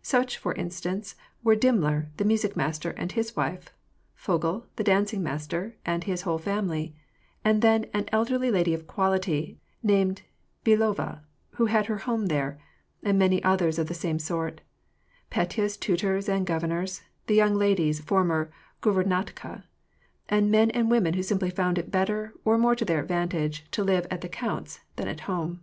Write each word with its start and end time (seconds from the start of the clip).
Such, 0.00 0.38
for 0.38 0.54
instance, 0.54 1.14
were 1.42 1.54
Dimmler, 1.54 2.06
the 2.16 2.24
music 2.24 2.56
master, 2.56 2.92
and 2.92 3.12
his 3.12 3.36
wife; 3.36 3.68
Vogel, 4.16 4.64
the 4.76 4.82
dancing 4.82 5.22
master, 5.22 5.76
and 5.84 6.04
his 6.04 6.22
whole 6.22 6.38
family; 6.38 6.96
then, 7.44 7.84
an 7.92 8.06
elderly 8.10 8.50
lady 8.50 8.72
of 8.72 8.86
quality,* 8.86 9.58
named 9.82 10.22
Bielova, 10.64 11.20
who 11.56 11.66
had 11.66 11.84
her 11.84 11.98
home 11.98 12.28
there; 12.28 12.58
and 13.02 13.18
many 13.18 13.42
others 13.42 13.78
of 13.78 13.88
the 13.88 13.92
same 13.92 14.18
sort: 14.18 14.62
Petya's 15.30 15.76
tutors 15.76 16.30
and 16.30 16.46
governors, 16.46 17.02
the 17.26 17.34
young 17.34 17.54
ladies' 17.54 18.00
former" 18.00 18.50
guvemantka," 18.82 19.64
and 20.30 20.50
men 20.50 20.70
and 20.70 20.90
women 20.90 21.12
who 21.12 21.22
simply 21.22 21.50
found 21.50 21.76
it 21.76 21.90
better, 21.90 22.32
or 22.46 22.56
more 22.56 22.74
to 22.74 22.86
their 22.86 23.02
advantage, 23.02 23.66
to 23.72 23.84
live 23.84 24.06
at 24.10 24.22
the 24.22 24.30
count's 24.30 24.80
than 24.96 25.08
at 25.08 25.20
home. 25.28 25.60